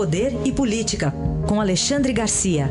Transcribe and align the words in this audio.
Poder 0.00 0.32
e 0.46 0.50
Política, 0.50 1.12
com 1.46 1.60
Alexandre 1.60 2.10
Garcia. 2.14 2.68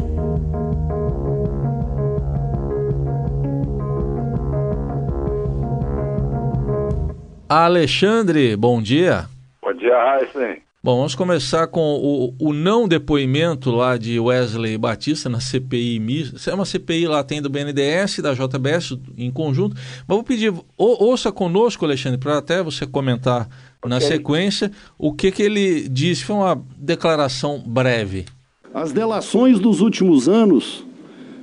Alexandre, 7.48 8.56
bom 8.56 8.82
dia. 8.82 9.28
Bom 9.62 9.74
dia, 9.74 9.96
Raíssen. 9.96 10.69
Bom, 10.90 10.98
vamos 10.98 11.14
começar 11.14 11.68
com 11.68 11.82
o, 11.82 12.34
o, 12.40 12.52
não 12.52 12.88
depoimento 12.88 13.70
lá 13.70 13.96
de 13.96 14.20
Wesley 14.20 14.76
Batista 14.76 15.30
na 15.30 15.40
CPI 15.40 16.00
mista. 16.00 16.50
É 16.50 16.54
uma 16.56 16.66
CPI 16.66 17.06
lá, 17.06 17.24
tem 17.24 17.40
do 17.40 17.48
BNDES, 17.48 18.22
da 18.24 18.34
JBS 18.34 18.98
em 19.16 19.30
conjunto. 19.30 19.76
Mas 19.76 20.16
vou 20.16 20.24
pedir, 20.24 20.52
ou, 20.76 21.04
ouça 21.04 21.32
conosco, 21.32 21.86
Alexandre, 21.86 22.18
para 22.18 22.40
até 22.40 22.64
você 22.64 22.88
comentar 22.88 23.48
okay. 23.78 23.88
na 23.88 24.02
sequência 24.02 24.72
o 24.98 25.14
que, 25.14 25.32
que 25.32 25.44
ele 25.44 25.88
disse. 25.88 26.24
Foi 26.26 26.38
uma 26.38 26.60
declaração 26.76 27.64
breve. 27.64 28.26
As 28.74 28.92
delações 28.92 29.60
dos 29.60 29.82
últimos 29.82 30.28
anos 30.28 30.84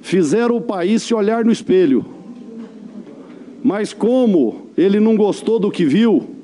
fizeram 0.03 0.57
o 0.57 0.61
país 0.61 1.05
se 1.05 1.15
olhar 1.15 1.45
no 1.45 1.53
espelho. 1.53 2.05
Mas 3.63 3.93
como 3.93 4.73
ele 4.77 4.99
não 4.99 5.15
gostou 5.15 5.61
do 5.61 5.71
que 5.71 5.85
viu, 5.85 6.36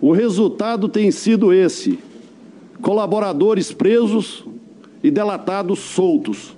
o 0.00 0.12
resultado 0.12 0.88
tem 0.88 1.10
sido 1.10 1.52
esse: 1.52 2.02
colaboradores 2.82 3.72
presos 3.72 4.44
e 5.02 5.10
delatados 5.10 5.78
soltos. 5.78 6.56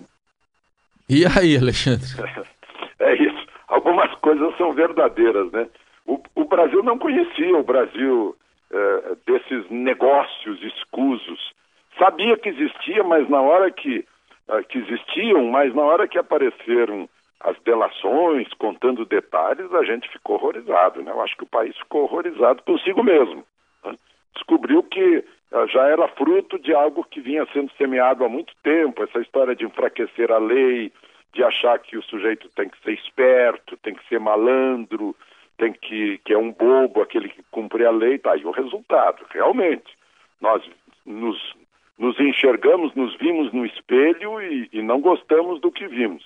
E 1.09 1.24
aí, 1.27 1.56
Alexandre? 1.56 2.06
É 2.98 3.14
isso. 3.20 3.47
Algumas 3.66 4.14
coisas 4.20 4.56
são 4.56 4.70
verdadeiras, 4.73 5.50
né? 5.50 5.66
O, 6.06 6.20
o 6.36 6.45
Brasil 6.45 6.84
não 6.84 6.97
conhecia 6.97 7.56
o 7.59 7.64
Brasil 7.64 8.36
é, 8.70 9.16
desses 9.27 9.69
negócios 9.70 10.62
escusos. 10.62 11.52
Sabia 11.98 12.36
que 12.36 12.48
existia, 12.48 13.02
mas 13.02 13.28
na 13.28 13.41
hora 13.41 13.72
que, 13.72 14.05
é, 14.48 14.62
que 14.62 14.78
existiam, 14.78 15.47
mas 15.47 15.74
na 15.74 15.83
hora 15.83 16.06
que 16.06 16.17
apareceram 16.17 17.08
as 17.43 17.59
delações, 17.62 18.48
contando 18.55 19.05
detalhes, 19.05 19.73
a 19.75 19.83
gente 19.85 20.09
ficou 20.09 20.37
horrorizado. 20.37 21.03
Né? 21.03 21.11
Eu 21.11 21.21
acho 21.21 21.37
que 21.37 21.45
o 21.45 21.48
país 21.48 21.77
ficou 21.77 22.05
horrorizado 22.05 22.62
consigo 22.62 23.03
mesmo. 23.03 23.45
Né? 23.85 23.95
Descobriu 24.35 24.83
que 24.83 25.25
uh, 25.53 25.67
já 25.69 25.87
era 25.89 26.09
fruto 26.09 26.59
de 26.59 26.73
algo 26.73 27.05
que 27.05 27.20
vinha 27.20 27.47
sendo 27.53 27.70
semeado 27.73 28.25
há 28.25 28.29
muito 28.29 28.55
tempo, 28.63 29.03
essa 29.03 29.19
história 29.20 29.55
de 29.57 29.65
enfraquecer 29.65 30.31
a 30.31 30.39
lei, 30.39 30.93
de 31.35 31.43
achar 31.43 31.79
que 31.79 31.97
o 31.97 32.03
sujeito 32.03 32.48
tem 32.55 32.69
que 32.69 32.81
ser 32.83 32.93
esperto, 32.93 33.77
tem 33.79 33.95
que 33.95 34.07
ser 34.09 34.20
malandro, 34.20 35.17
tem 35.57 35.73
que, 35.73 36.19
que 36.19 36.33
é 36.33 36.39
um 36.39 36.53
bobo, 36.53 37.03
aquele 37.03 37.29
que 37.29 37.43
cumpre 37.51 37.85
a 37.85 37.91
lei, 37.91 38.19
tá 38.19 38.33
aí 38.33 38.45
o 38.45 38.51
resultado, 38.51 39.25
realmente. 39.31 39.97
Nós 40.41 40.63
nos, 41.05 41.55
nos 41.98 42.19
enxergamos, 42.20 42.95
nos 42.95 43.17
vimos 43.17 43.53
no 43.53 43.67
espelho 43.67 44.41
e, 44.41 44.69
e 44.73 44.83
não 44.83 45.01
gostamos 45.01 45.61
do 45.61 45.73
que 45.73 45.87
vimos. 45.89 46.23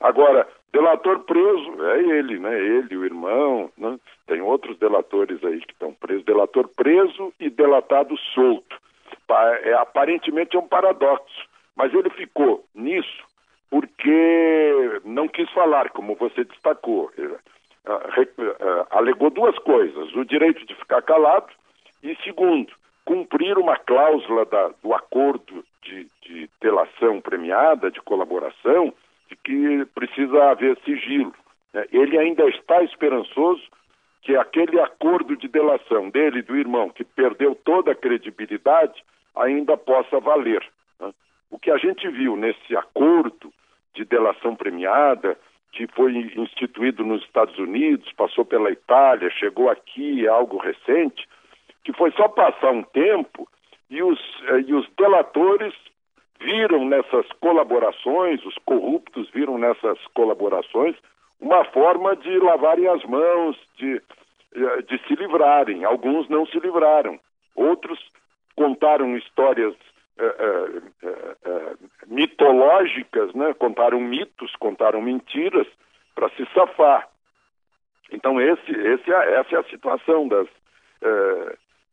Agora, 0.00 0.46
Delator 0.78 1.18
preso, 1.24 1.84
é 1.86 2.00
ele, 2.00 2.38
né? 2.38 2.56
Ele, 2.56 2.96
o 2.96 3.04
irmão, 3.04 3.68
né? 3.76 3.98
Tem 4.28 4.40
outros 4.40 4.78
delatores 4.78 5.42
aí 5.44 5.60
que 5.60 5.72
estão 5.72 5.92
presos. 5.92 6.24
Delator 6.24 6.68
preso 6.68 7.32
e 7.40 7.50
delatado 7.50 8.16
solto. 8.32 8.76
É, 9.64 9.74
aparentemente 9.74 10.56
é 10.56 10.60
um 10.60 10.68
paradoxo, 10.68 11.48
mas 11.74 11.92
ele 11.92 12.08
ficou 12.10 12.64
nisso 12.76 13.26
porque 13.68 15.00
não 15.04 15.26
quis 15.26 15.50
falar, 15.50 15.90
como 15.90 16.14
você 16.14 16.44
destacou. 16.44 17.10
Alegou 18.90 19.30
duas 19.30 19.58
coisas: 19.58 20.14
o 20.14 20.24
direito 20.24 20.64
de 20.64 20.76
ficar 20.76 21.02
calado 21.02 21.48
e, 22.04 22.14
segundo, 22.22 22.72
cumprir 23.04 23.58
uma 23.58 23.76
cláusula 23.76 24.44
da, 24.44 24.68
do 24.80 24.94
acordo 24.94 25.64
de, 25.82 26.06
de 26.22 26.48
delação 26.60 27.20
premiada, 27.20 27.90
de 27.90 28.00
colaboração, 28.00 28.94
de 29.28 29.36
que 29.36 29.84
precisa 29.94 30.50
haver 30.50 30.78
sigilo. 30.84 31.34
Né? 31.72 31.86
Ele 31.92 32.18
ainda 32.18 32.48
está 32.48 32.82
esperançoso 32.82 33.62
que 34.22 34.36
aquele 34.36 34.80
acordo 34.80 35.36
de 35.36 35.48
delação 35.48 36.10
dele 36.10 36.40
e 36.40 36.42
do 36.42 36.56
irmão, 36.56 36.90
que 36.90 37.04
perdeu 37.04 37.54
toda 37.54 37.92
a 37.92 37.94
credibilidade, 37.94 39.02
ainda 39.36 39.76
possa 39.76 40.18
valer. 40.18 40.64
Né? 41.00 41.12
O 41.50 41.58
que 41.58 41.70
a 41.70 41.78
gente 41.78 42.08
viu 42.08 42.36
nesse 42.36 42.76
acordo 42.76 43.52
de 43.94 44.04
delação 44.04 44.54
premiada, 44.54 45.38
que 45.72 45.86
foi 45.88 46.12
instituído 46.36 47.04
nos 47.04 47.22
Estados 47.24 47.58
Unidos, 47.58 48.10
passou 48.12 48.44
pela 48.44 48.70
Itália, 48.70 49.30
chegou 49.30 49.70
aqui, 49.70 50.24
é 50.26 50.28
algo 50.28 50.56
recente, 50.56 51.28
que 51.84 51.92
foi 51.92 52.10
só 52.12 52.28
passar 52.28 52.70
um 52.70 52.82
tempo 52.82 53.48
e 53.90 54.02
os, 54.02 54.18
eh, 54.48 54.60
e 54.66 54.74
os 54.74 54.88
delatores 54.96 55.74
viram 56.48 56.86
nessas 56.86 57.26
colaborações, 57.40 58.42
os 58.46 58.54
corruptos 58.64 59.28
viram 59.30 59.58
nessas 59.58 59.98
colaborações 60.14 60.96
uma 61.38 61.62
forma 61.66 62.16
de 62.16 62.38
lavarem 62.38 62.88
as 62.88 63.04
mãos, 63.04 63.54
de, 63.76 64.00
eh, 64.54 64.82
de 64.88 64.98
se 65.06 65.14
livrarem. 65.14 65.84
Alguns 65.84 66.26
não 66.30 66.46
se 66.46 66.58
livraram, 66.58 67.20
outros 67.54 67.98
contaram 68.56 69.16
histórias 69.16 69.74
uh, 70.18 70.82
uh, 71.06 71.12
uh, 71.46 71.78
mitológicas, 72.06 73.32
né? 73.34 73.54
contaram 73.54 74.00
mitos, 74.00 74.50
contaram 74.56 75.02
mentiras 75.02 75.66
para 76.14 76.30
se 76.30 76.44
safar. 76.54 77.08
Então 78.10 78.40
esse, 78.40 78.72
esse 78.72 79.12
é, 79.12 79.34
essa 79.34 79.54
é 79.54 79.58
a 79.58 79.70
situação 79.70 80.26
das, 80.26 80.48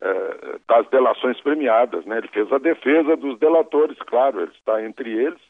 é, 0.02 0.60
das 0.68 0.88
delações 0.90 1.40
premiadas. 1.42 2.06
Né? 2.06 2.18
Ele 2.18 2.28
fez 2.28 2.52
a 2.52 2.58
defesa 2.58 3.16
dos 3.16 3.40
delatores, 3.40 3.98
claro, 4.00 4.42
ele 4.42 4.52
está 4.52 4.84
entre 4.84 5.12
eles, 5.12 5.42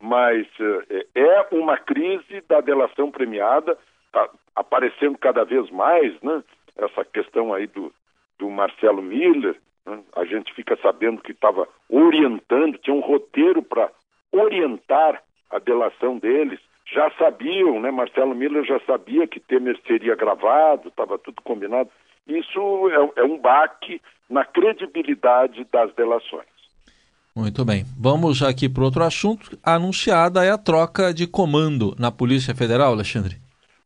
mas 0.00 0.46
é, 0.88 1.06
é 1.14 1.46
uma 1.52 1.76
crise 1.76 2.40
da 2.48 2.60
delação 2.60 3.10
premiada, 3.10 3.76
está 4.06 4.28
aparecendo 4.56 5.18
cada 5.18 5.44
vez 5.44 5.70
mais, 5.70 6.20
né? 6.22 6.42
essa 6.76 7.04
questão 7.04 7.52
aí 7.52 7.66
do, 7.66 7.92
do 8.38 8.48
Marcelo 8.50 9.02
Miller, 9.02 9.56
né? 9.86 10.02
a 10.16 10.24
gente 10.24 10.52
fica 10.54 10.76
sabendo 10.82 11.22
que 11.22 11.32
estava 11.32 11.68
orientando, 11.88 12.78
tinha 12.78 12.94
um 12.94 13.00
roteiro 13.00 13.62
para 13.62 13.90
orientar 14.32 15.22
a 15.50 15.58
delação 15.58 16.18
deles, 16.18 16.60
já 16.92 17.10
sabiam, 17.12 17.80
né? 17.80 17.90
Marcelo 17.90 18.34
Miller 18.34 18.64
já 18.64 18.80
sabia 18.80 19.26
que 19.26 19.38
Temer 19.38 19.78
seria 19.86 20.16
gravado, 20.16 20.88
estava 20.88 21.18
tudo 21.18 21.40
combinado. 21.42 21.90
Isso 22.38 22.88
é, 22.90 23.20
é 23.20 23.24
um 23.24 23.38
baque 23.38 24.00
na 24.28 24.44
credibilidade 24.44 25.66
das 25.72 25.92
delações. 25.94 26.46
Muito 27.34 27.64
bem. 27.64 27.84
Vamos 27.98 28.42
aqui 28.42 28.68
para 28.68 28.84
outro 28.84 29.02
assunto. 29.02 29.58
Anunciada 29.64 30.44
é 30.44 30.50
a 30.50 30.58
troca 30.58 31.12
de 31.12 31.26
comando 31.26 31.94
na 31.98 32.10
Polícia 32.10 32.54
Federal, 32.54 32.92
Alexandre. 32.92 33.36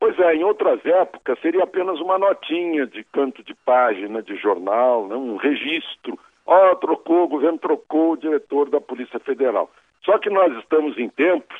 Pois 0.00 0.18
é, 0.18 0.34
em 0.34 0.44
outras 0.44 0.84
épocas 0.84 1.38
seria 1.40 1.64
apenas 1.64 1.98
uma 2.00 2.18
notinha 2.18 2.86
de 2.86 3.04
canto 3.04 3.42
de 3.42 3.54
página 3.64 4.22
de 4.22 4.36
jornal, 4.36 5.08
né? 5.08 5.14
um 5.14 5.36
registro. 5.36 6.18
Ó, 6.46 6.72
oh, 6.72 6.76
trocou, 6.76 7.24
o 7.24 7.28
governo 7.28 7.58
trocou 7.58 8.12
o 8.12 8.16
diretor 8.16 8.68
da 8.68 8.80
Polícia 8.80 9.18
Federal. 9.20 9.70
Só 10.04 10.18
que 10.18 10.28
nós 10.28 10.54
estamos 10.58 10.98
em 10.98 11.08
tempos 11.08 11.58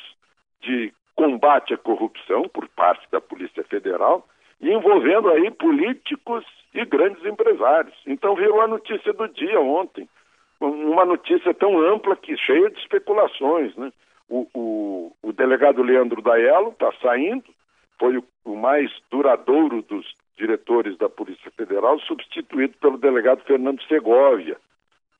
de 0.63 0.93
combate 1.15 1.73
à 1.73 1.79
corrupção 1.79 2.43
por 2.49 2.69
parte 2.69 3.07
da 3.11 3.21
Polícia 3.21 3.65
Federal 3.65 4.27
envolvendo 4.73 5.29
aí 5.31 5.51
políticos 5.51 6.45
e 6.73 6.85
grandes 6.85 7.25
empresários. 7.25 7.95
Então 8.07 8.35
virou 8.35 8.61
a 8.61 8.69
notícia 8.69 9.13
do 9.13 9.29
dia 9.29 9.61
ontem, 9.61 10.09
uma 10.61 11.05
notícia 11.05 11.53
tão 11.55 11.79
ampla 11.79 12.17
que 12.17 12.37
cheia 12.37 12.71
de 12.71 12.79
especulações, 12.81 13.75
né? 13.77 13.93
O, 14.29 14.49
o, 14.55 15.13
o 15.23 15.33
delegado 15.33 15.83
Leandro 15.83 16.23
Daello 16.23 16.71
está 16.71 16.91
saindo, 17.03 17.45
foi 17.99 18.17
o, 18.17 18.25
o, 18.45 18.57
mais 18.57 18.91
duradouro 19.11 19.83
dos 19.83 20.15
diretores 20.37 20.97
da 20.97 21.09
Polícia 21.09 21.51
Federal, 21.51 22.01
substituído 22.01 22.75
pelo 22.81 22.97
delegado 22.97 23.45
Fernando 23.45 23.83
Segovia, 23.83 24.57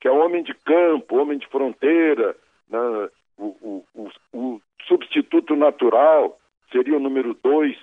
que 0.01 0.07
é 0.07 0.11
homem 0.11 0.43
de 0.43 0.53
campo, 0.55 1.17
homem 1.17 1.37
de 1.37 1.47
fronteira, 1.47 2.35
né? 2.67 3.09
o, 3.37 3.83
o, 4.33 4.61
substituto 4.87 5.55
natural 5.55 6.37
seria 6.71 6.97
o 6.97 6.99
número 6.99 7.33
dois 7.43 7.77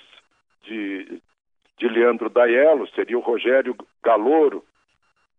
Leandro 1.92 2.28
Daiello, 2.28 2.88
seria 2.88 3.16
o 3.16 3.22
Rogério 3.22 3.76
Galouro, 4.02 4.64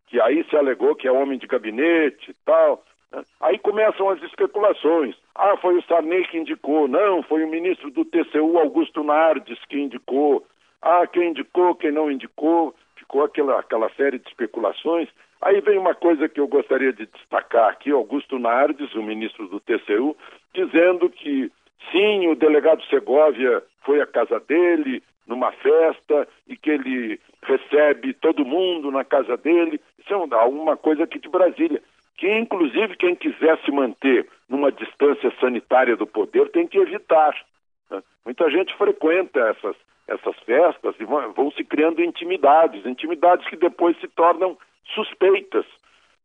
que 0.08 0.22
aí 0.22 0.44
se 0.50 0.56
alegou 0.56 0.96
que 0.96 1.08
é 1.08 1.12
homem 1.12 1.38
de 1.38 1.48
gabinete 1.48 2.32
e 2.32 2.36
tal. 2.46 2.84
Né? 3.12 3.24
Aí 3.42 3.58
começam 3.60 4.10
as 4.10 4.22
especulações. 4.24 5.16
Ah, 5.36 5.58
foi 5.58 5.78
o 5.78 5.84
Sarney 5.84 6.26
que 6.28 6.38
indicou. 6.38 6.88
Não, 6.88 7.24
foi 7.24 7.44
o 7.44 7.50
ministro 7.50 7.90
do 7.92 8.06
TCU, 8.06 8.58
Augusto 8.58 9.04
Nardes, 9.04 9.60
que 9.66 9.80
indicou. 9.80 10.46
Ah, 10.82 11.08
quem 11.08 11.30
indicou, 11.30 11.76
quem 11.76 11.92
não 11.92 12.12
indicou. 12.12 12.76
Ficou 12.96 13.24
aquela, 13.24 13.60
aquela 13.60 13.90
série 13.96 14.20
de 14.20 14.28
especulações. 14.28 15.10
Aí 15.42 15.60
vem 15.62 15.78
uma 15.78 15.94
coisa 15.94 16.30
que 16.30 16.40
eu 16.40 16.48
gostaria 16.48 16.94
de 16.94 17.06
destacar 17.06 17.70
aqui, 17.70 17.92
Augusto 17.92 18.40
Nardes, 18.40 18.94
o 18.96 19.04
ministro 19.04 19.48
do 19.48 19.60
TCU, 19.60 20.16
dizendo 20.54 21.10
que 21.10 21.52
sim, 21.92 22.28
o 22.28 22.36
delegado 22.36 22.84
Segovia 22.86 23.64
foi 23.84 24.02
à 24.02 24.06
casa 24.08 24.40
dele, 24.40 25.04
numa 25.28 25.52
festa 25.52 26.28
e 26.48 26.56
que 26.56 26.70
ele 26.70 27.20
recebe 27.42 28.14
todo 28.14 28.46
mundo 28.46 28.92
na 28.92 29.04
casa 29.04 29.38
dele. 29.38 29.80
Isso 30.00 30.14
é 30.14 30.18
uma 30.18 30.78
coisa 30.78 31.04
aqui 31.04 31.20
de 31.20 31.30
Brasília. 31.30 31.82
que 32.18 32.30
inclusive 32.30 32.96
quem 32.96 33.16
quiser 33.16 33.58
se 33.66 33.72
manter 33.72 34.28
numa 34.48 34.72
distância 34.72 35.34
sanitária 35.40 35.96
do 35.96 36.06
poder 36.06 36.50
tem 36.50 36.68
que 36.68 36.78
evitar. 36.78 37.36
Né? 37.90 38.04
Muita 38.24 38.50
gente 38.50 38.74
frequenta 38.76 39.40
essas, 39.50 39.76
essas 40.08 40.38
festas 40.46 40.96
e 41.00 41.06
vão, 41.06 41.34
vão 41.34 41.52
se 41.52 41.64
criando 41.64 42.04
intimidades, 42.04 42.86
intimidades 42.86 43.48
que 43.48 43.56
depois 43.56 44.00
se 44.00 44.08
tornam 44.08 44.58
suspeitas, 44.94 45.66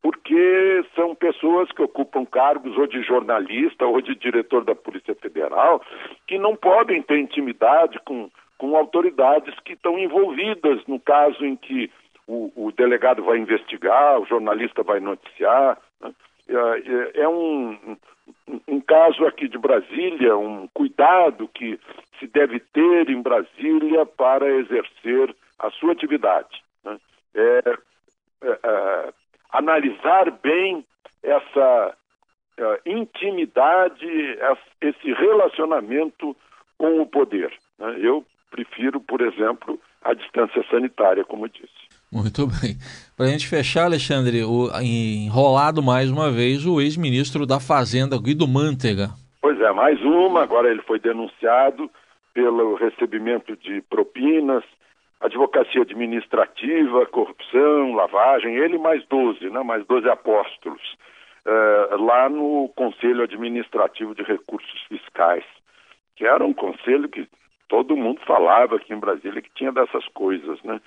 porque 0.02 0.84
são 0.94 1.14
pessoas 1.14 1.70
que 1.72 1.82
ocupam 1.82 2.24
cargos 2.24 2.76
ou 2.76 2.86
de 2.86 3.02
jornalista 3.02 3.84
ou 3.86 4.00
de 4.00 4.14
diretor 4.14 4.64
da 4.64 4.74
Polícia 4.74 5.14
Federal 5.14 5.82
que 6.26 6.38
não 6.38 6.54
podem 6.54 7.02
ter 7.02 7.18
intimidade 7.18 7.98
com, 8.00 8.30
com 8.56 8.76
autoridades 8.76 9.54
que 9.60 9.72
estão 9.72 9.98
envolvidas 9.98 10.84
no 10.86 11.00
caso 11.00 11.44
em 11.44 11.56
que 11.56 11.90
o, 12.26 12.52
o 12.54 12.72
delegado 12.72 13.24
vai 13.24 13.38
investigar, 13.38 14.20
o 14.20 14.26
jornalista 14.26 14.82
vai 14.82 15.00
noticiar. 15.00 15.78
Né? 16.00 16.12
É, 16.48 17.22
é 17.22 17.28
um, 17.28 17.96
um 18.68 18.80
caso 18.80 19.26
aqui 19.26 19.48
de 19.48 19.58
Brasília, 19.58 20.36
um 20.36 20.68
cuidado 20.68 21.48
que 21.48 21.80
se 22.18 22.26
deve 22.26 22.60
ter 22.60 23.08
em 23.08 23.22
Brasília 23.22 24.04
para 24.04 24.46
exercer 24.46 25.34
a 25.58 25.70
sua 25.70 25.92
atividade. 25.92 26.62
Né? 26.84 26.98
É, 27.34 27.62
é, 28.42 28.58
é, 28.62 29.12
analisar 29.50 30.30
bem 30.42 30.84
essa 31.22 31.94
é, 32.58 32.80
intimidade, 32.86 34.06
esse 34.80 35.12
relacionamento 35.12 36.36
com 36.76 37.00
o 37.00 37.06
poder. 37.06 37.52
Né? 37.78 37.98
Eu 38.00 38.24
prefiro, 38.50 39.00
por 39.00 39.20
exemplo, 39.20 39.78
a 40.02 40.14
distância 40.14 40.64
sanitária, 40.70 41.24
como 41.24 41.48
disse. 41.48 41.88
Muito 42.10 42.46
bem. 42.46 42.76
Para 43.16 43.26
a 43.26 43.28
gente 43.28 43.46
fechar, 43.46 43.84
Alexandre, 43.84 44.42
o, 44.42 44.70
enrolado 44.80 45.82
mais 45.82 46.10
uma 46.10 46.30
vez 46.30 46.64
o 46.64 46.80
ex-ministro 46.80 47.44
da 47.44 47.60
Fazenda, 47.60 48.18
Guido 48.18 48.48
Mantega. 48.48 49.10
Pois 49.42 49.60
é, 49.60 49.70
mais 49.72 50.00
uma. 50.02 50.42
Agora 50.42 50.70
ele 50.70 50.82
foi 50.82 50.98
denunciado 50.98 51.90
pelo 52.32 52.76
recebimento 52.76 53.56
de 53.56 53.82
propinas, 53.82 54.64
advocacia 55.20 55.82
administrativa, 55.82 57.06
corrupção, 57.06 57.94
lavagem, 57.94 58.56
ele 58.56 58.78
mais 58.78 59.04
12, 59.06 59.50
né, 59.50 59.62
mais 59.62 59.84
12 59.86 60.08
apóstolos, 60.08 60.96
é, 61.44 61.96
lá 61.96 62.28
no 62.28 62.70
Conselho 62.76 63.22
Administrativo 63.22 64.14
de 64.14 64.22
Recursos 64.22 64.82
Fiscais, 64.88 65.44
que 66.16 66.24
era 66.24 66.44
um 66.44 66.52
conselho 66.52 67.08
que 67.08 67.28
todo 67.68 67.96
mundo 67.96 68.20
falava 68.26 68.76
aqui 68.76 68.92
em 68.92 68.98
Brasília 68.98 69.42
que 69.42 69.54
tinha 69.54 69.70
dessas 69.70 70.06
coisas, 70.08 70.60
né? 70.62 70.80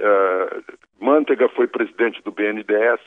Uh, 0.00 1.04
Mantega 1.04 1.48
foi 1.50 1.66
presidente 1.66 2.22
do 2.22 2.30
BNDES 2.30 3.00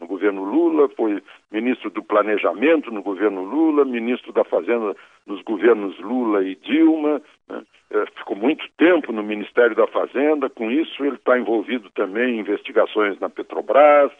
no 0.00 0.06
governo 0.06 0.42
Lula, 0.42 0.88
foi 0.96 1.22
ministro 1.52 1.90
do 1.90 2.02
Planejamento 2.02 2.90
no 2.90 3.02
governo 3.02 3.42
Lula, 3.44 3.84
ministro 3.84 4.32
da 4.32 4.42
Fazenda 4.44 4.96
nos 5.26 5.42
governos 5.42 5.98
Lula 6.00 6.42
e 6.42 6.56
Dilma, 6.56 7.20
né? 7.48 7.62
uh, 7.92 8.06
ficou 8.16 8.34
muito 8.34 8.66
tempo 8.78 9.12
no 9.12 9.22
Ministério 9.22 9.76
da 9.76 9.86
Fazenda, 9.86 10.48
com 10.48 10.70
isso 10.70 11.04
ele 11.04 11.16
está 11.16 11.38
envolvido 11.38 11.90
também 11.90 12.36
em 12.36 12.40
investigações 12.40 13.18
na 13.20 13.28
Petrobras, 13.28 14.10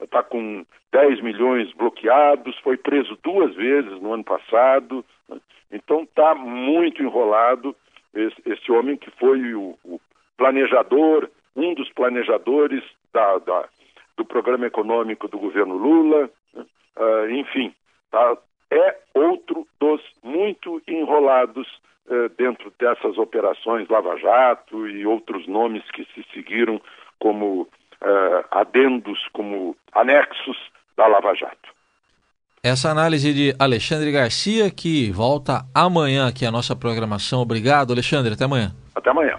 está 0.00 0.22
com 0.22 0.64
10 0.92 1.20
milhões 1.22 1.72
bloqueados, 1.72 2.56
foi 2.60 2.76
preso 2.76 3.18
duas 3.22 3.54
vezes 3.54 4.00
no 4.00 4.12
ano 4.12 4.24
passado, 4.24 5.04
né? 5.28 5.38
então 5.72 6.04
está 6.04 6.34
muito 6.34 7.02
enrolado 7.02 7.74
esse, 8.14 8.36
esse, 8.46 8.70
homem 8.70 8.96
que 8.96 9.10
foi 9.10 9.54
o, 9.54 9.76
o 9.84 10.00
planejador, 10.36 11.28
um 11.56 11.74
dos 11.74 11.90
planejadores 11.90 12.82
da, 13.12 13.38
da, 13.38 13.68
do 14.16 14.24
programa 14.24 14.66
econômico 14.66 15.28
do 15.28 15.38
governo 15.38 15.76
Lula, 15.76 16.30
uh, 16.54 17.30
enfim, 17.30 17.74
tá? 18.10 18.36
é 18.70 18.96
outro 19.14 19.66
dos 19.80 20.00
muito 20.22 20.82
enrolados 20.88 21.66
uh, 22.06 22.28
dentro 22.36 22.72
dessas 22.78 23.16
operações 23.18 23.88
Lava 23.88 24.16
Jato 24.18 24.88
e 24.88 25.06
outros 25.06 25.46
nomes 25.46 25.82
que 25.92 26.04
se 26.14 26.24
seguiram 26.32 26.80
como 27.18 27.62
uh, 27.62 28.44
adendos, 28.50 29.18
como 29.32 29.76
anexos 29.92 30.56
da 30.96 31.06
Lava 31.06 31.34
Jato. 31.34 31.74
Essa 32.62 32.90
análise 32.90 33.34
de 33.34 33.54
Alexandre 33.58 34.10
Garcia, 34.10 34.70
que 34.70 35.10
volta 35.12 35.66
amanhã 35.74 36.26
aqui 36.26 36.46
à 36.46 36.50
nossa 36.50 36.74
programação. 36.74 37.42
Obrigado, 37.42 37.92
Alexandre. 37.92 38.32
Até 38.32 38.44
amanhã. 38.44 38.72
Até 38.94 39.10
amanhã. 39.10 39.38